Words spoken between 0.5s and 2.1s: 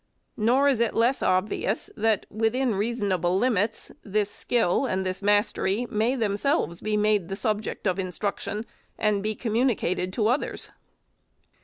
is it less obvious